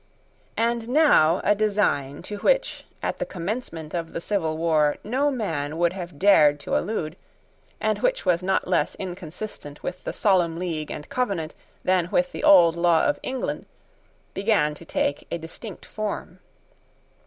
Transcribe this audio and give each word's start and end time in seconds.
And 0.57 0.89
now 0.89 1.41
a 1.43 1.53
design, 1.53 2.23
to 2.23 2.37
which, 2.37 2.85
at 3.03 3.19
the 3.19 3.23
commencement 3.27 3.93
of 3.93 4.13
the 4.13 4.19
civil 4.19 4.57
war, 4.57 4.97
no 5.03 5.29
man 5.29 5.77
would 5.77 5.93
have 5.93 6.17
dared 6.17 6.59
to 6.61 6.75
allude, 6.75 7.15
and 7.79 7.99
which 7.99 8.25
was 8.25 8.41
not 8.41 8.67
less 8.67 8.95
inconsistent 8.95 9.83
with 9.83 10.03
the 10.03 10.11
Solemn 10.11 10.57
League 10.57 10.89
and 10.89 11.07
Covenant 11.07 11.53
than 11.83 12.09
with 12.09 12.31
the 12.31 12.43
old 12.43 12.75
law 12.75 13.05
of 13.05 13.19
England, 13.21 13.67
began 14.33 14.73
to 14.73 14.85
take 14.85 15.27
a 15.29 15.37
distinct 15.37 15.85
form. 15.85 16.39